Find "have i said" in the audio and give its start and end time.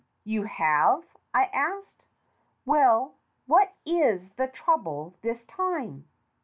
0.45-2.05